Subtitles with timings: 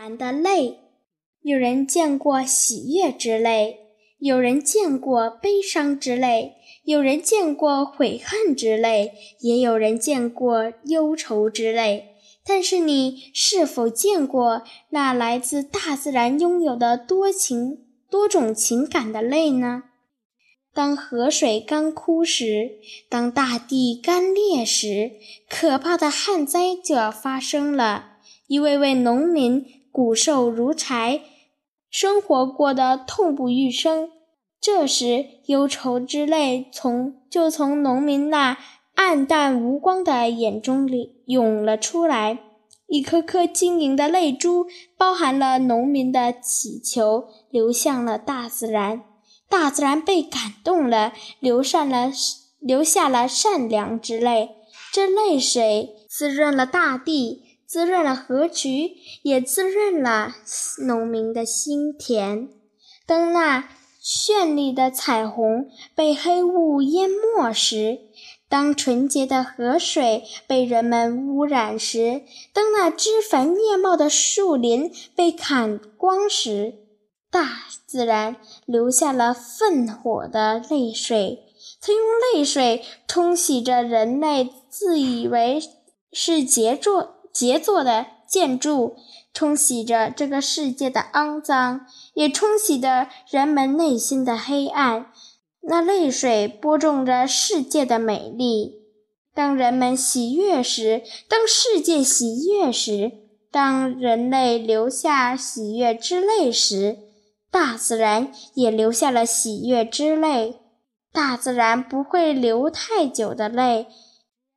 [0.00, 0.78] 然的泪，
[1.42, 3.78] 有人见过喜悦之泪，
[4.20, 6.52] 有人见过悲伤之泪，
[6.84, 12.10] 有人见过悔恨之泪，也有人见过忧愁之泪。
[12.46, 19.82] 但是，你是否见过那来自大自然拥有的多情多种情感的泪呢？
[20.72, 22.78] 当河水干枯时，
[23.08, 25.14] 当大地干裂时，
[25.50, 28.18] 可怕的旱灾就要发生了。
[28.46, 29.66] 一位位农民。
[29.90, 31.22] 骨瘦如柴，
[31.90, 34.10] 生活过得痛不欲生。
[34.60, 38.58] 这时，忧愁之泪从就从农民那
[38.94, 42.38] 暗淡无光的眼中里涌了出来。
[42.88, 49.04] 一颗颗晶莹的泪珠，包含了农民的祈求，流向了大自然。
[49.48, 52.10] 大自然被感动了，流上了
[52.58, 54.56] 流下了善良之泪。
[54.92, 57.47] 这泪水滋润了大地。
[57.68, 60.36] 滋润了河渠，也滋润了
[60.86, 62.48] 农民的心田。
[63.04, 63.68] 当那
[64.02, 67.98] 绚丽的彩虹被黑雾淹没时，
[68.48, 72.22] 当纯洁的河水被人们污染时，
[72.54, 76.72] 当那枝繁叶茂的树林被砍光时，
[77.30, 81.44] 大自然流下了愤火的泪水。
[81.82, 82.00] 它用
[82.32, 85.60] 泪水冲洗着人类自以为
[86.10, 87.17] 是杰作。
[87.32, 88.96] 杰作的建筑
[89.32, 95.12] 冲洗着这个世界的肮脏，也冲洗着人们内心的黑暗。
[95.62, 98.74] 那泪水播种着世界的美丽。
[99.34, 103.12] 当人们喜悦时，当世界喜悦时，
[103.50, 106.98] 当人类流下喜悦之泪时，
[107.50, 110.56] 大自然也流下了喜悦之泪。
[111.12, 113.86] 大自然不会流太久的泪，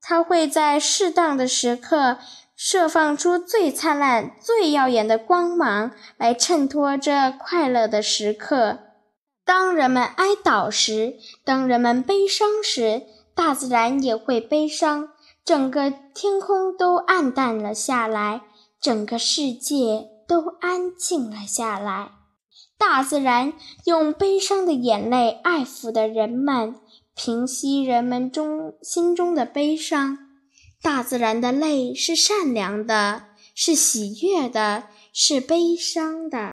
[0.00, 2.18] 它会在适当的时刻。
[2.62, 8.80] 释放出最灿烂、最耀眼的光芒，来衬托这快乐的时刻。
[9.46, 13.04] 当人们哀悼时，当人们悲伤时，
[13.34, 15.08] 大自然也会悲伤。
[15.42, 18.42] 整个天空都暗淡了下来，
[18.78, 22.10] 整个世界都安静了下来。
[22.76, 23.54] 大自然
[23.86, 26.74] 用悲伤的眼泪爱抚的人们，
[27.16, 30.29] 平息人们中心中的悲伤。
[30.82, 33.24] 大自然的泪是善良的，
[33.54, 36.48] 是喜悦的，是悲伤的。